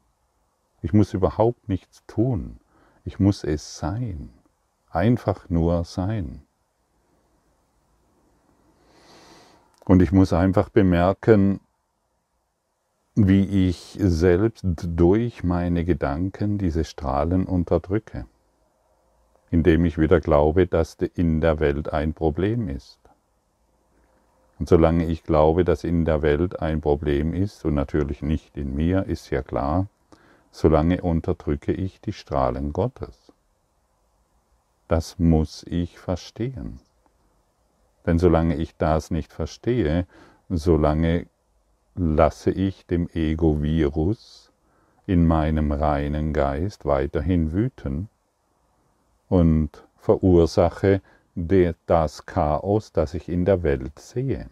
Ich 0.80 0.94
muss 0.94 1.12
überhaupt 1.12 1.68
nichts 1.68 2.06
tun. 2.06 2.58
Ich 3.04 3.18
muss 3.18 3.44
es 3.44 3.76
sein. 3.76 4.30
Einfach 4.88 5.50
nur 5.50 5.84
sein. 5.84 6.47
Und 9.88 10.02
ich 10.02 10.12
muss 10.12 10.34
einfach 10.34 10.68
bemerken, 10.68 11.60
wie 13.14 13.68
ich 13.68 13.96
selbst 13.98 14.62
durch 14.62 15.42
meine 15.44 15.86
Gedanken 15.86 16.58
diese 16.58 16.84
Strahlen 16.84 17.46
unterdrücke, 17.46 18.26
indem 19.50 19.86
ich 19.86 19.96
wieder 19.96 20.20
glaube, 20.20 20.66
dass 20.66 20.92
in 21.14 21.40
der 21.40 21.58
Welt 21.58 21.90
ein 21.90 22.12
Problem 22.12 22.68
ist. 22.68 23.00
Und 24.58 24.68
solange 24.68 25.06
ich 25.06 25.24
glaube, 25.24 25.64
dass 25.64 25.84
in 25.84 26.04
der 26.04 26.20
Welt 26.20 26.60
ein 26.60 26.82
Problem 26.82 27.32
ist, 27.32 27.64
und 27.64 27.72
natürlich 27.72 28.20
nicht 28.20 28.58
in 28.58 28.74
mir, 28.74 29.06
ist 29.06 29.30
ja 29.30 29.42
klar, 29.42 29.86
solange 30.50 31.00
unterdrücke 31.00 31.72
ich 31.72 32.02
die 32.02 32.12
Strahlen 32.12 32.74
Gottes. 32.74 33.32
Das 34.86 35.18
muss 35.18 35.62
ich 35.62 35.98
verstehen. 35.98 36.78
Denn 38.08 38.18
solange 38.18 38.56
ich 38.56 38.74
das 38.78 39.10
nicht 39.10 39.34
verstehe, 39.34 40.06
solange 40.48 41.26
lasse 41.94 42.50
ich 42.50 42.86
dem 42.86 43.06
Ego-Virus 43.12 44.50
in 45.06 45.26
meinem 45.26 45.72
reinen 45.72 46.32
Geist 46.32 46.86
weiterhin 46.86 47.52
wüten 47.52 48.08
und 49.28 49.84
verursache 49.98 51.02
das 51.34 52.24
Chaos, 52.24 52.92
das 52.92 53.12
ich 53.12 53.28
in 53.28 53.44
der 53.44 53.62
Welt 53.62 53.98
sehe. 53.98 54.48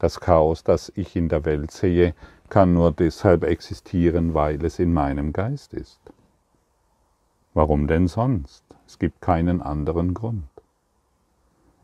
Das 0.00 0.18
Chaos, 0.18 0.64
das 0.64 0.90
ich 0.96 1.14
in 1.14 1.28
der 1.28 1.44
Welt 1.44 1.70
sehe, 1.70 2.16
kann 2.48 2.74
nur 2.74 2.90
deshalb 2.90 3.44
existieren, 3.44 4.34
weil 4.34 4.64
es 4.64 4.80
in 4.80 4.92
meinem 4.92 5.32
Geist 5.32 5.72
ist. 5.72 6.00
Warum 7.54 7.86
denn 7.86 8.08
sonst? 8.08 8.64
Es 8.88 8.98
gibt 8.98 9.20
keinen 9.20 9.62
anderen 9.62 10.14
Grund. 10.14 10.47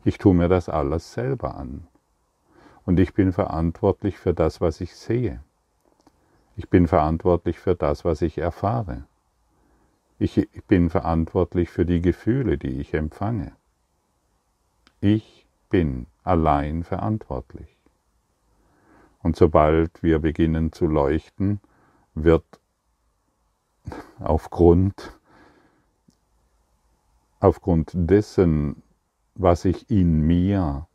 Ich 0.05 0.19
tue 0.19 0.35
mir 0.35 0.47
das 0.47 0.69
alles 0.69 1.13
selber 1.13 1.55
an 1.55 1.87
und 2.85 2.99
ich 2.99 3.15
bin 3.15 3.33
verantwortlich 3.33 4.19
für 4.19 4.35
das, 4.35 4.61
was 4.61 4.79
ich 4.79 4.95
sehe. 4.95 5.43
Ich 6.55 6.69
bin 6.69 6.87
verantwortlich 6.87 7.57
für 7.57 7.73
das, 7.73 8.05
was 8.05 8.21
ich 8.21 8.37
erfahre. 8.37 9.05
Ich 10.19 10.47
bin 10.67 10.91
verantwortlich 10.91 11.71
für 11.71 11.87
die 11.87 12.01
Gefühle, 12.01 12.59
die 12.59 12.79
ich 12.79 12.93
empfange. 12.93 13.53
Ich 15.01 15.47
bin 15.71 16.05
allein 16.23 16.83
verantwortlich. 16.83 17.75
Und 19.23 19.35
sobald 19.35 20.03
wir 20.03 20.19
beginnen 20.19 20.71
zu 20.71 20.85
leuchten, 20.85 21.59
wird 22.13 22.45
aufgrund, 24.19 25.17
aufgrund 27.39 27.89
dessen, 27.95 28.83
was 29.35 29.65
ich 29.65 29.89
in 29.89 30.21
mir 30.21 30.87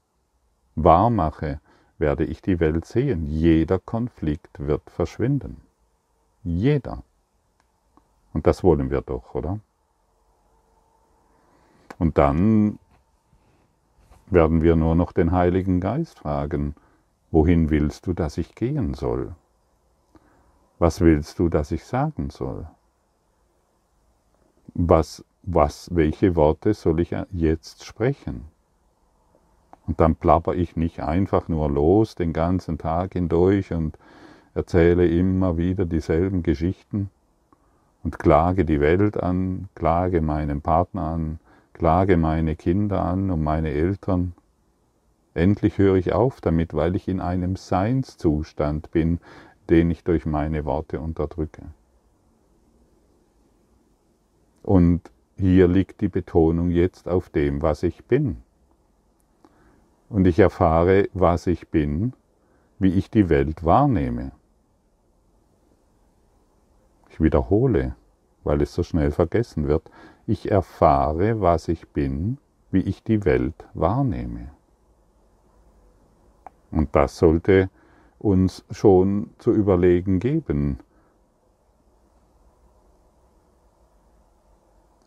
wahrmache, 0.74 1.60
werde 1.98 2.24
ich 2.24 2.40
die 2.40 2.58
Welt 2.58 2.86
sehen. 2.86 3.26
Jeder 3.26 3.78
Konflikt 3.78 4.58
wird 4.58 4.90
verschwinden. 4.90 5.60
Jeder. 6.42 7.04
Und 8.32 8.46
das 8.46 8.64
wollen 8.64 8.90
wir 8.90 9.02
doch, 9.02 9.34
oder? 9.34 9.60
Und 11.98 12.16
dann 12.16 12.78
werden 14.26 14.62
wir 14.62 14.76
nur 14.76 14.94
noch 14.94 15.12
den 15.12 15.32
Heiligen 15.32 15.80
Geist 15.80 16.20
fragen, 16.20 16.74
wohin 17.30 17.68
willst 17.68 18.06
du, 18.06 18.14
dass 18.14 18.38
ich 18.38 18.54
gehen 18.54 18.94
soll? 18.94 19.34
Was 20.78 21.02
willst 21.02 21.38
du, 21.38 21.50
dass 21.50 21.72
ich 21.72 21.84
sagen 21.84 22.30
soll? 22.30 22.66
Was, 24.72 25.24
was, 25.42 25.88
welche 25.94 26.36
Worte 26.36 26.74
soll 26.74 27.00
ich 27.00 27.14
jetzt 27.32 27.84
sprechen? 27.84 28.44
Und 29.86 30.00
dann 30.00 30.14
plapper 30.14 30.54
ich 30.54 30.76
nicht 30.76 31.00
einfach 31.00 31.48
nur 31.48 31.70
los 31.70 32.14
den 32.14 32.32
ganzen 32.32 32.78
Tag 32.78 33.14
hindurch 33.14 33.72
und 33.72 33.98
erzähle 34.54 35.06
immer 35.06 35.56
wieder 35.56 35.84
dieselben 35.84 36.42
Geschichten 36.42 37.10
und 38.02 38.18
klage 38.18 38.64
die 38.64 38.80
Welt 38.80 39.20
an, 39.20 39.68
klage 39.74 40.20
meinen 40.20 40.60
Partner 40.60 41.02
an, 41.02 41.40
klage 41.72 42.16
meine 42.16 42.56
Kinder 42.56 43.02
an 43.02 43.30
und 43.30 43.42
meine 43.42 43.70
Eltern. 43.70 44.34
Endlich 45.34 45.78
höre 45.78 45.96
ich 45.96 46.12
auf 46.12 46.40
damit, 46.40 46.74
weil 46.74 46.96
ich 46.96 47.08
in 47.08 47.20
einem 47.20 47.56
Seinszustand 47.56 48.90
bin, 48.90 49.20
den 49.70 49.90
ich 49.90 50.04
durch 50.04 50.26
meine 50.26 50.64
Worte 50.64 51.00
unterdrücke. 51.00 51.62
Und 54.62 55.10
hier 55.40 55.68
liegt 55.68 56.02
die 56.02 56.08
Betonung 56.08 56.70
jetzt 56.70 57.08
auf 57.08 57.30
dem, 57.30 57.62
was 57.62 57.82
ich 57.82 58.04
bin 58.04 58.42
und 60.10 60.26
ich 60.26 60.38
erfahre, 60.38 61.08
was 61.14 61.46
ich 61.46 61.68
bin, 61.68 62.12
wie 62.78 62.92
ich 62.92 63.10
die 63.10 63.28
Welt 63.28 63.64
wahrnehme. 63.64 64.32
Ich 67.08 67.20
wiederhole, 67.20 67.96
weil 68.44 68.60
es 68.60 68.74
so 68.74 68.82
schnell 68.82 69.12
vergessen 69.12 69.66
wird, 69.66 69.90
ich 70.26 70.50
erfahre, 70.50 71.40
was 71.40 71.68
ich 71.68 71.88
bin, 71.88 72.38
wie 72.70 72.80
ich 72.80 73.02
die 73.02 73.24
Welt 73.24 73.66
wahrnehme. 73.72 74.50
Und 76.70 76.94
das 76.94 77.16
sollte 77.16 77.70
uns 78.18 78.64
schon 78.70 79.30
zu 79.38 79.52
überlegen 79.52 80.20
geben, 80.20 80.78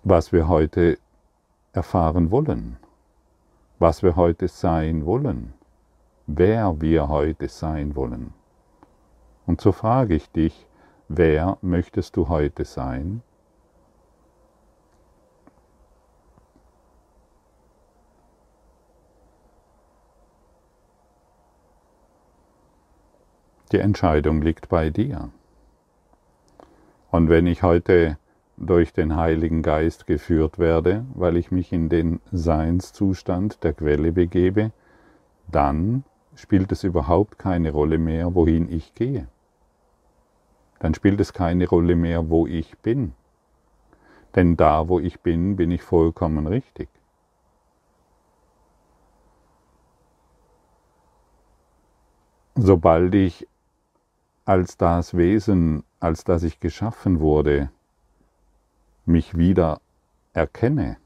was 0.03 0.31
wir 0.31 0.47
heute 0.47 0.97
erfahren 1.73 2.31
wollen 2.31 2.77
was 3.83 4.01
wir 4.01 4.15
heute 4.15 4.47
sein 4.47 5.05
wollen, 5.05 5.53
wer 6.25 6.79
wir 6.79 7.09
heute 7.09 7.49
sein 7.49 7.97
wollen. 7.97 8.33
Und 9.45 9.59
so 9.59 9.73
frage 9.73 10.15
ich 10.15 10.31
dich, 10.31 10.67
wer 11.09 11.57
möchtest 11.61 12.15
du 12.15 12.29
heute 12.29 12.63
sein? 12.63 13.21
Die 23.73 23.79
Entscheidung 23.79 24.41
liegt 24.41 24.69
bei 24.69 24.91
dir. 24.91 25.29
Und 27.11 27.27
wenn 27.27 27.47
ich 27.47 27.63
heute 27.63 28.17
durch 28.57 28.93
den 28.93 29.15
Heiligen 29.15 29.61
Geist 29.61 30.05
geführt 30.07 30.59
werde, 30.59 31.05
weil 31.13 31.37
ich 31.37 31.51
mich 31.51 31.73
in 31.73 31.89
den 31.89 32.19
Seinszustand 32.31 33.63
der 33.63 33.73
Quelle 33.73 34.11
begebe, 34.11 34.71
dann 35.51 36.03
spielt 36.35 36.71
es 36.71 36.83
überhaupt 36.83 37.37
keine 37.37 37.71
Rolle 37.71 37.97
mehr, 37.97 38.35
wohin 38.35 38.71
ich 38.71 38.93
gehe. 38.95 39.27
Dann 40.79 40.93
spielt 40.93 41.19
es 41.19 41.33
keine 41.33 41.67
Rolle 41.67 41.95
mehr, 41.95 42.29
wo 42.29 42.45
ich 42.47 42.77
bin. 42.79 43.13
Denn 44.35 44.57
da, 44.57 44.87
wo 44.89 44.99
ich 44.99 45.21
bin, 45.21 45.55
bin 45.55 45.71
ich 45.71 45.83
vollkommen 45.83 46.47
richtig. 46.47 46.89
Sobald 52.55 53.15
ich 53.15 53.47
als 54.45 54.77
das 54.77 55.15
Wesen, 55.15 55.83
als 55.99 56.23
das 56.23 56.43
ich 56.43 56.59
geschaffen 56.59 57.19
wurde, 57.19 57.69
mich 59.05 59.37
wieder 59.37 59.81
erkenne, 60.33 60.97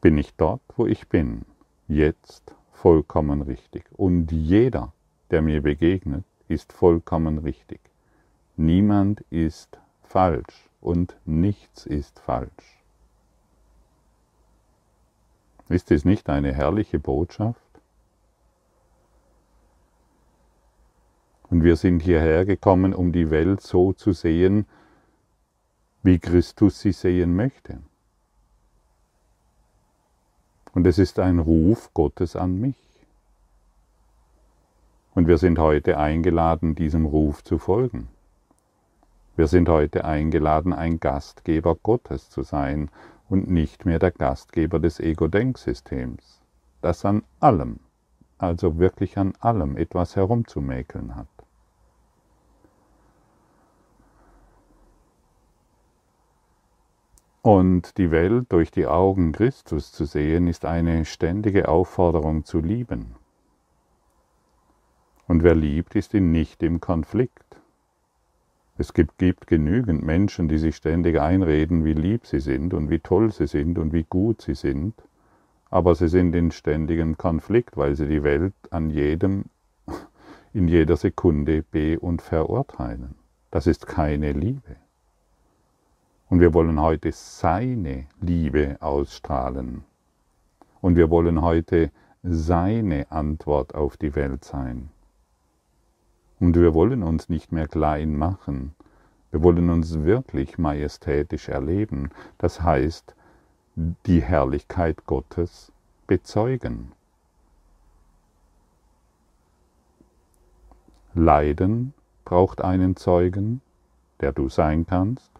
bin 0.00 0.16
ich 0.16 0.34
dort, 0.34 0.62
wo 0.76 0.86
ich 0.86 1.08
bin, 1.08 1.44
jetzt 1.88 2.54
vollkommen 2.72 3.42
richtig. 3.42 3.84
Und 3.92 4.32
jeder, 4.32 4.92
der 5.30 5.42
mir 5.42 5.62
begegnet, 5.62 6.24
ist 6.48 6.72
vollkommen 6.72 7.38
richtig. 7.38 7.80
Niemand 8.56 9.20
ist 9.30 9.78
falsch 10.02 10.68
und 10.80 11.16
nichts 11.24 11.86
ist 11.86 12.18
falsch. 12.20 12.82
Ist 15.68 15.90
es 15.90 16.04
nicht 16.04 16.28
eine 16.28 16.52
herrliche 16.52 16.98
Botschaft? 16.98 17.60
Und 21.48 21.62
wir 21.62 21.76
sind 21.76 22.00
hierher 22.00 22.44
gekommen, 22.44 22.94
um 22.94 23.12
die 23.12 23.30
Welt 23.30 23.60
so 23.60 23.92
zu 23.92 24.12
sehen, 24.12 24.66
wie 26.02 26.18
Christus 26.18 26.80
sie 26.80 26.92
sehen 26.92 27.36
möchte. 27.36 27.78
Und 30.72 30.86
es 30.86 30.98
ist 30.98 31.18
ein 31.18 31.38
Ruf 31.38 31.92
Gottes 31.94 32.36
an 32.36 32.60
mich. 32.60 32.76
Und 35.14 35.26
wir 35.26 35.38
sind 35.38 35.58
heute 35.58 35.98
eingeladen, 35.98 36.74
diesem 36.74 37.04
Ruf 37.04 37.42
zu 37.42 37.58
folgen. 37.58 38.08
Wir 39.36 39.48
sind 39.48 39.68
heute 39.68 40.04
eingeladen, 40.04 40.72
ein 40.72 41.00
Gastgeber 41.00 41.74
Gottes 41.74 42.30
zu 42.30 42.42
sein 42.42 42.90
und 43.28 43.50
nicht 43.50 43.84
mehr 43.84 43.98
der 43.98 44.10
Gastgeber 44.10 44.78
des 44.78 45.00
Ego-Denksystems, 45.00 46.40
das 46.82 47.04
an 47.04 47.22
allem, 47.40 47.80
also 48.38 48.78
wirklich 48.78 49.18
an 49.18 49.34
allem 49.40 49.76
etwas 49.76 50.16
herumzumäkeln 50.16 51.16
hat. 51.16 51.39
Und 57.42 57.96
die 57.96 58.10
Welt 58.10 58.52
durch 58.52 58.70
die 58.70 58.86
Augen 58.86 59.32
Christus 59.32 59.92
zu 59.92 60.04
sehen, 60.04 60.46
ist 60.46 60.66
eine 60.66 61.06
ständige 61.06 61.68
Aufforderung 61.68 62.44
zu 62.44 62.60
lieben. 62.60 63.14
Und 65.26 65.42
wer 65.42 65.54
liebt, 65.54 65.94
ist 65.94 66.12
nicht 66.12 66.62
im 66.62 66.80
Konflikt. 66.80 67.56
Es 68.76 68.92
gibt, 68.92 69.16
gibt, 69.18 69.46
genügend 69.46 70.02
Menschen, 70.02 70.48
die 70.48 70.58
sich 70.58 70.76
ständig 70.76 71.20
einreden, 71.20 71.84
wie 71.84 71.92
lieb 71.92 72.26
sie 72.26 72.40
sind 72.40 72.74
und 72.74 72.90
wie 72.90 72.98
toll 72.98 73.30
sie 73.30 73.46
sind 73.46 73.78
und 73.78 73.92
wie 73.92 74.04
gut 74.04 74.42
sie 74.42 74.54
sind, 74.54 74.94
aber 75.70 75.94
sie 75.94 76.08
sind 76.08 76.34
in 76.34 76.50
ständigem 76.50 77.16
Konflikt, 77.16 77.76
weil 77.76 77.94
sie 77.94 78.06
die 78.06 78.22
Welt 78.22 78.54
an 78.70 78.90
jedem, 78.90 79.44
in 80.52 80.66
jeder 80.66 80.96
Sekunde 80.96 81.62
be- 81.62 82.00
und 82.00 82.22
verurteilen. 82.22 83.14
Das 83.50 83.66
ist 83.66 83.86
keine 83.86 84.32
Liebe. 84.32 84.76
Und 86.30 86.38
wir 86.38 86.54
wollen 86.54 86.80
heute 86.80 87.10
seine 87.10 88.06
Liebe 88.20 88.76
ausstrahlen. 88.80 89.82
Und 90.80 90.94
wir 90.94 91.10
wollen 91.10 91.42
heute 91.42 91.90
seine 92.22 93.10
Antwort 93.10 93.74
auf 93.74 93.96
die 93.96 94.14
Welt 94.14 94.44
sein. 94.44 94.90
Und 96.38 96.54
wir 96.54 96.72
wollen 96.72 97.02
uns 97.02 97.28
nicht 97.28 97.50
mehr 97.50 97.66
klein 97.66 98.16
machen. 98.16 98.76
Wir 99.32 99.42
wollen 99.42 99.70
uns 99.70 100.04
wirklich 100.04 100.56
majestätisch 100.56 101.48
erleben. 101.48 102.10
Das 102.38 102.62
heißt, 102.62 103.16
die 104.06 104.22
Herrlichkeit 104.22 105.06
Gottes 105.06 105.72
bezeugen. 106.06 106.92
Leiden 111.12 111.92
braucht 112.24 112.60
einen 112.60 112.94
Zeugen, 112.94 113.62
der 114.20 114.30
du 114.30 114.48
sein 114.48 114.86
kannst, 114.86 115.39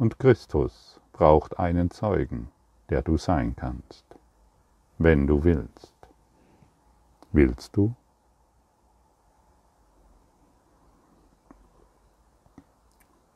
und 0.00 0.18
Christus 0.18 0.98
braucht 1.12 1.58
einen 1.58 1.90
Zeugen, 1.90 2.48
der 2.88 3.02
du 3.02 3.18
sein 3.18 3.54
kannst, 3.54 4.06
wenn 4.96 5.26
du 5.26 5.44
willst. 5.44 5.94
Willst 7.32 7.76
du? 7.76 7.94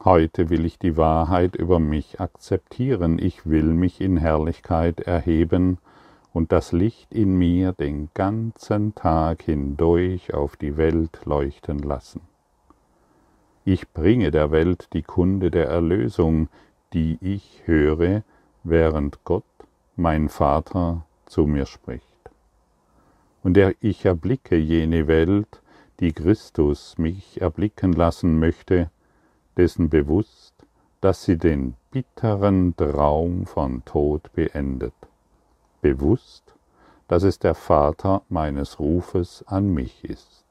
Heute 0.02 0.48
will 0.48 0.64
ich 0.64 0.78
die 0.78 0.96
Wahrheit 0.96 1.54
über 1.54 1.78
mich 1.78 2.20
akzeptieren, 2.20 3.18
ich 3.18 3.44
will 3.44 3.74
mich 3.74 4.00
in 4.00 4.16
Herrlichkeit 4.16 5.00
erheben 5.00 5.78
und 6.32 6.50
das 6.50 6.72
Licht 6.72 7.12
in 7.12 7.36
mir 7.36 7.72
den 7.72 8.08
ganzen 8.14 8.94
Tag 8.94 9.42
hindurch 9.42 10.32
auf 10.32 10.56
die 10.56 10.78
Welt 10.78 11.26
leuchten 11.26 11.78
lassen. 11.78 12.22
Ich 13.66 13.88
bringe 13.92 14.30
der 14.30 14.50
Welt 14.50 14.88
die 14.92 15.02
Kunde 15.02 15.50
der 15.50 15.68
Erlösung, 15.68 16.48
die 16.92 17.16
ich 17.22 17.62
höre, 17.64 18.22
während 18.62 19.24
Gott, 19.24 19.44
mein 19.96 20.28
Vater, 20.28 21.06
zu 21.24 21.46
mir 21.46 21.64
spricht. 21.64 22.04
Und 23.42 23.56
ich 23.80 24.04
erblicke 24.04 24.56
jene 24.56 25.06
Welt, 25.06 25.62
die 26.00 26.12
Christus 26.12 26.98
mich 26.98 27.40
erblicken 27.40 27.94
lassen 27.94 28.38
möchte, 28.38 28.90
dessen 29.56 29.88
bewusst, 29.88 30.54
dass 31.00 31.24
sie 31.24 31.38
den 31.38 31.74
bitteren 31.90 32.76
Traum 32.76 33.46
von 33.46 33.82
Tod 33.86 34.30
beendet, 34.34 34.94
bewusst, 35.80 36.54
dass 37.08 37.22
es 37.22 37.38
der 37.38 37.54
Vater 37.54 38.22
meines 38.28 38.78
Rufes 38.78 39.42
an 39.46 39.72
mich 39.72 40.04
ist. 40.04 40.44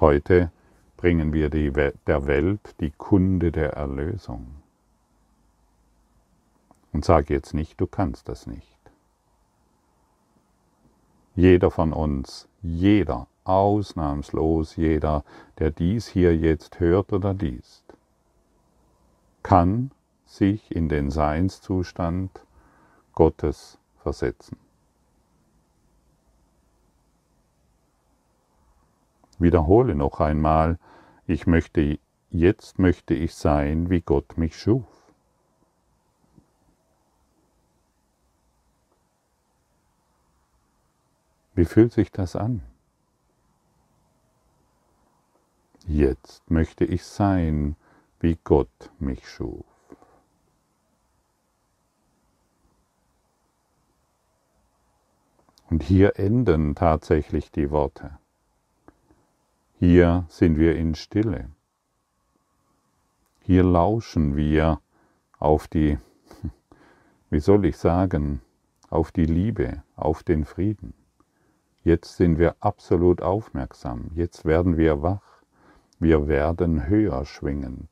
Heute 0.00 0.50
bringen 1.06 1.32
wir 1.32 1.50
der 1.50 2.26
Welt 2.26 2.74
die 2.80 2.90
Kunde 2.90 3.52
der 3.52 3.74
Erlösung. 3.74 4.56
Und 6.92 7.04
sage 7.04 7.32
jetzt 7.32 7.54
nicht, 7.54 7.80
du 7.80 7.86
kannst 7.86 8.28
das 8.28 8.48
nicht. 8.48 8.76
Jeder 11.36 11.70
von 11.70 11.92
uns, 11.92 12.48
jeder 12.60 13.28
ausnahmslos 13.44 14.74
jeder, 14.74 15.22
der 15.60 15.70
dies 15.70 16.08
hier 16.08 16.36
jetzt 16.36 16.80
hört 16.80 17.12
oder 17.12 17.34
liest, 17.34 17.84
kann 19.44 19.92
sich 20.24 20.74
in 20.74 20.88
den 20.88 21.12
Seinszustand 21.12 22.44
Gottes 23.12 23.78
versetzen. 24.02 24.58
Wiederhole 29.38 29.94
noch 29.94 30.20
einmal, 30.20 30.78
ich 31.26 31.46
möchte, 31.46 31.98
jetzt 32.30 32.78
möchte 32.78 33.14
ich 33.14 33.34
sein, 33.34 33.90
wie 33.90 34.00
Gott 34.00 34.38
mich 34.38 34.58
schuf. 34.58 34.84
Wie 41.54 41.64
fühlt 41.64 41.92
sich 41.92 42.12
das 42.12 42.36
an? 42.36 42.62
Jetzt 45.86 46.50
möchte 46.50 46.84
ich 46.84 47.04
sein, 47.04 47.76
wie 48.20 48.38
Gott 48.44 48.90
mich 48.98 49.28
schuf. 49.28 49.64
Und 55.70 55.82
hier 55.82 56.18
enden 56.18 56.74
tatsächlich 56.74 57.50
die 57.50 57.70
Worte. 57.70 58.18
Hier 59.78 60.24
sind 60.30 60.58
wir 60.58 60.74
in 60.74 60.94
Stille. 60.94 61.50
Hier 63.42 63.62
lauschen 63.62 64.34
wir 64.34 64.80
auf 65.38 65.68
die, 65.68 65.98
wie 67.30 67.40
soll 67.40 67.66
ich 67.66 67.76
sagen, 67.76 68.40
auf 68.88 69.12
die 69.12 69.26
Liebe, 69.26 69.82
auf 69.94 70.22
den 70.22 70.46
Frieden. 70.46 70.94
Jetzt 71.84 72.16
sind 72.16 72.38
wir 72.38 72.56
absolut 72.60 73.20
aufmerksam, 73.20 74.12
jetzt 74.14 74.46
werden 74.46 74.78
wir 74.78 75.02
wach. 75.02 75.42
Wir 75.98 76.26
werden 76.26 76.86
höher 76.86 77.26
schwingend. 77.26 77.90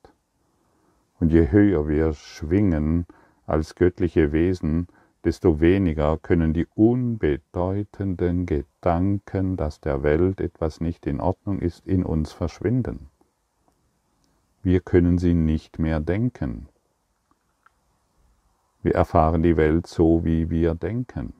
Und 1.20 1.32
je 1.32 1.50
höher 1.50 1.86
wir 1.86 2.14
schwingen 2.14 3.06
als 3.46 3.74
göttliche 3.74 4.32
Wesen, 4.32 4.88
desto 5.24 5.60
weniger 5.60 6.18
können 6.18 6.52
die 6.52 6.66
unbedeutenden 6.74 8.46
Gedanken, 8.46 9.56
dass 9.56 9.80
der 9.80 10.02
Welt 10.02 10.40
etwas 10.40 10.80
nicht 10.80 11.06
in 11.06 11.20
Ordnung 11.20 11.60
ist, 11.60 11.86
in 11.86 12.04
uns 12.04 12.32
verschwinden. 12.32 13.08
Wir 14.62 14.80
können 14.80 15.18
sie 15.18 15.34
nicht 15.34 15.78
mehr 15.78 16.00
denken. 16.00 16.68
Wir 18.82 18.94
erfahren 18.94 19.42
die 19.42 19.56
Welt 19.56 19.86
so, 19.86 20.24
wie 20.24 20.50
wir 20.50 20.74
denken. 20.74 21.32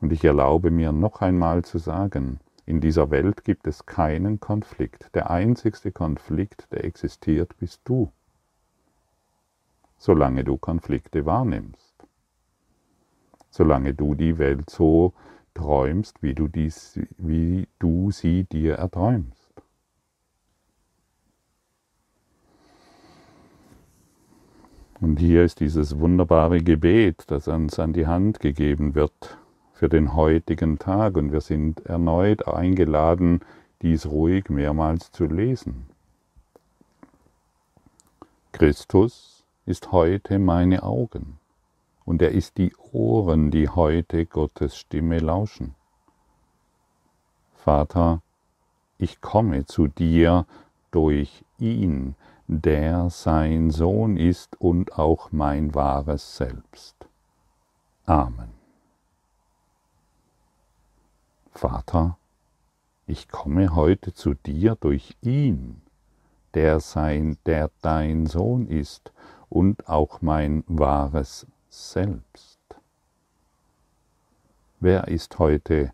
Und 0.00 0.12
ich 0.12 0.24
erlaube 0.24 0.70
mir 0.70 0.92
noch 0.92 1.22
einmal 1.22 1.64
zu 1.64 1.78
sagen, 1.78 2.40
in 2.66 2.80
dieser 2.80 3.10
Welt 3.10 3.44
gibt 3.44 3.68
es 3.68 3.86
keinen 3.86 4.40
Konflikt. 4.40 5.14
Der 5.14 5.30
einzigste 5.30 5.92
Konflikt, 5.92 6.66
der 6.72 6.84
existiert, 6.84 7.56
bist 7.58 7.80
du, 7.84 8.10
solange 9.96 10.44
du 10.44 10.56
Konflikte 10.56 11.26
wahrnimmst, 11.26 11.94
solange 13.50 13.94
du 13.94 14.14
die 14.14 14.38
Welt 14.38 14.70
so 14.70 15.12
träumst, 15.54 16.22
wie 16.22 16.34
du, 16.34 16.48
dies, 16.48 17.00
wie 17.18 17.66
du 17.78 18.10
sie 18.10 18.44
dir 18.44 18.74
erträumst. 18.74 19.46
Und 25.00 25.18
hier 25.18 25.44
ist 25.44 25.60
dieses 25.60 25.98
wunderbare 25.98 26.62
Gebet, 26.62 27.24
das 27.26 27.48
uns 27.48 27.78
an 27.78 27.92
die 27.92 28.06
Hand 28.06 28.40
gegeben 28.40 28.94
wird 28.94 29.38
für 29.74 29.90
den 29.90 30.14
heutigen 30.14 30.78
Tag 30.78 31.16
und 31.16 31.32
wir 31.32 31.42
sind 31.42 31.84
erneut 31.84 32.48
eingeladen, 32.48 33.40
dies 33.82 34.06
ruhig 34.06 34.48
mehrmals 34.48 35.12
zu 35.12 35.26
lesen. 35.26 35.86
Christus 38.52 39.35
ist 39.66 39.90
heute 39.90 40.38
meine 40.38 40.84
Augen 40.84 41.38
und 42.04 42.22
er 42.22 42.30
ist 42.30 42.56
die 42.56 42.72
Ohren, 42.92 43.50
die 43.50 43.68
heute 43.68 44.24
Gottes 44.24 44.76
Stimme 44.76 45.18
lauschen. 45.18 45.74
Vater, 47.56 48.22
ich 48.96 49.20
komme 49.20 49.66
zu 49.66 49.88
dir 49.88 50.46
durch 50.92 51.44
ihn, 51.58 52.14
der 52.46 53.10
sein 53.10 53.72
Sohn 53.72 54.16
ist 54.16 54.60
und 54.60 54.96
auch 54.98 55.32
mein 55.32 55.74
wahres 55.74 56.36
Selbst. 56.36 56.94
Amen. 58.06 58.52
Vater, 61.50 62.16
ich 63.08 63.28
komme 63.28 63.74
heute 63.74 64.14
zu 64.14 64.34
dir 64.34 64.76
durch 64.76 65.16
ihn, 65.22 65.82
der 66.54 66.78
sein, 66.78 67.36
der 67.46 67.70
dein 67.82 68.26
Sohn 68.26 68.68
ist 68.68 69.12
und 69.48 69.88
auch 69.88 70.22
mein 70.22 70.64
wahres 70.66 71.46
Selbst. 71.68 72.58
Wer 74.80 75.08
ist 75.08 75.38
heute, 75.38 75.92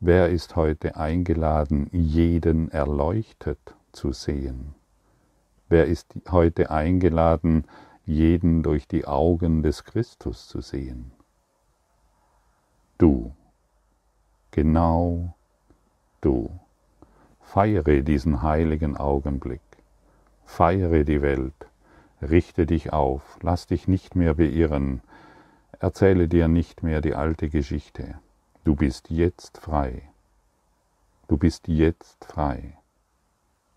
wer 0.00 0.30
ist 0.30 0.56
heute 0.56 0.96
eingeladen, 0.96 1.88
jeden 1.92 2.70
erleuchtet 2.70 3.74
zu 3.92 4.12
sehen? 4.12 4.74
Wer 5.68 5.86
ist 5.86 6.14
heute 6.30 6.70
eingeladen, 6.70 7.64
jeden 8.04 8.62
durch 8.62 8.86
die 8.86 9.06
Augen 9.06 9.62
des 9.62 9.84
Christus 9.84 10.48
zu 10.48 10.60
sehen? 10.60 11.12
Du 12.98 13.32
Genau 14.56 15.34
du. 16.22 16.48
Feiere 17.42 18.00
diesen 18.00 18.40
heiligen 18.40 18.96
Augenblick. 18.96 19.60
Feiere 20.46 21.04
die 21.04 21.20
Welt. 21.20 21.52
Richte 22.22 22.66
dich 22.66 22.92
auf. 22.92 23.38
Lass 23.42 23.66
dich 23.66 23.88
nicht 23.88 24.16
mehr 24.16 24.34
beirren. 24.34 25.02
Erzähle 25.78 26.28
dir 26.28 26.48
nicht 26.48 26.82
mehr 26.82 27.00
die 27.00 27.14
alte 27.14 27.48
Geschichte. 27.48 28.14
Du 28.64 28.74
bist 28.74 29.10
jetzt 29.10 29.58
frei. 29.58 30.02
Du 31.28 31.36
bist 31.36 31.68
jetzt 31.68 32.24
frei. 32.24 32.78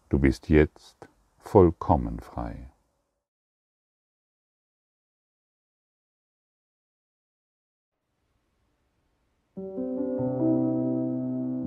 Du 0.09 0.19
bist 0.19 0.49
jetzt 0.49 0.97
vollkommen 1.37 2.19
frei. 2.19 2.69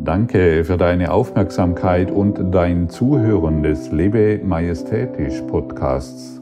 Danke 0.04 0.64
für 0.64 0.76
deine 0.76 1.12
Aufmerksamkeit 1.12 2.10
und 2.10 2.52
dein 2.52 2.88
Zuhören 2.88 3.62
des 3.62 3.92
Lebe 3.92 4.40
Majestätisch 4.42 5.40
Podcasts. 5.42 6.41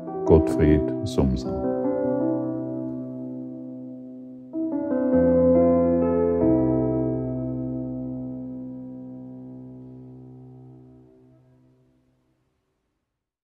Gottfried 0.31 1.03
Sumser. 1.03 1.70